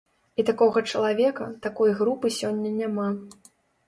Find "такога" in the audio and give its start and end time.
0.45-0.81